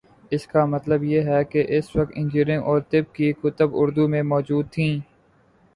[0.31, 4.23] اس کا مطلب یہ ہے کہ اس وقت انجینئرنگ اور طب کی کتب اردو میں
[4.23, 4.99] مو جود تھیں۔